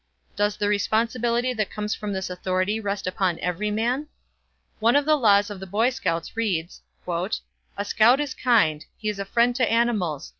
Does 0.35 0.57
the 0.57 0.67
responsibility 0.67 1.53
that 1.53 1.69
comes 1.69 1.93
from 1.93 2.11
this 2.11 2.31
authority 2.31 2.79
rest 2.79 3.05
upon 3.05 3.37
every 3.37 3.69
man? 3.69 4.07
One 4.79 4.95
of 4.95 5.05
the 5.05 5.15
laws 5.15 5.51
of 5.51 5.59
the 5.59 5.67
Boy 5.67 5.91
Scouts 5.91 6.35
reads: 6.35 6.81
"A 7.07 7.85
scout 7.85 8.19
is 8.19 8.33
kind. 8.33 8.83
He 8.97 9.09
is 9.09 9.19
a 9.19 9.25
friend 9.25 9.55
to 9.57 9.71
animals. 9.71 10.29